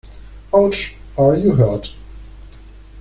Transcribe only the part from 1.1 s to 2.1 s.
Are you hurt?